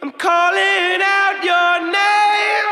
[0.00, 2.68] I'm calling out your name.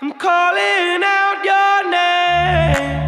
[0.00, 3.07] I'm calling out your name.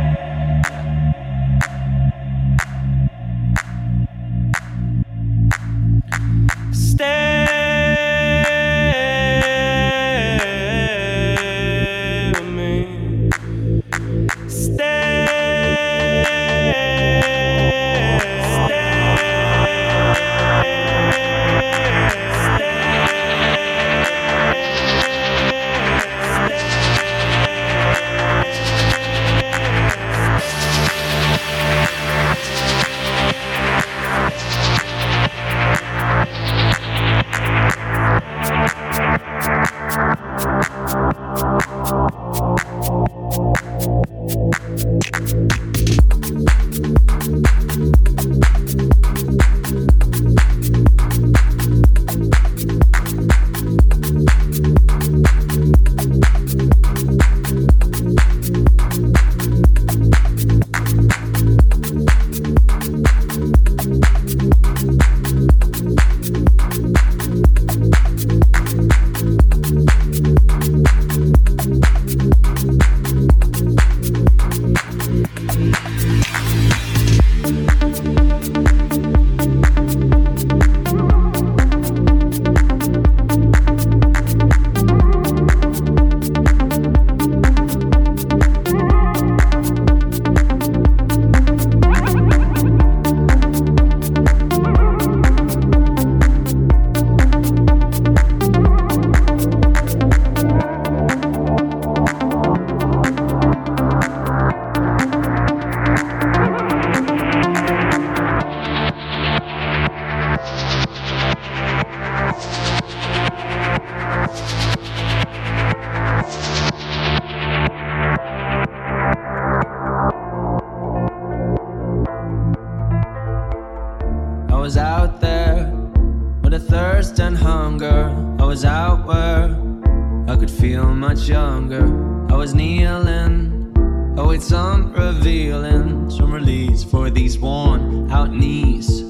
[130.40, 131.85] could feel much younger.
[132.33, 133.74] I was kneeling,
[134.16, 139.10] oh, await some revealing, some release for these worn out knees.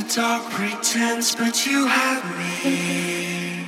[0.00, 3.66] Dark pretense, but you had me,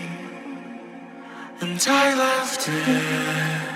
[1.60, 3.74] and I left it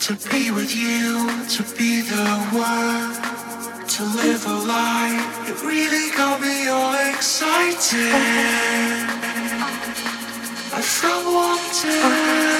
[0.00, 3.14] to be with you, to be the one,
[3.88, 5.48] to live a life.
[5.48, 8.12] It really got me all excited.
[10.72, 12.59] I felt wanted.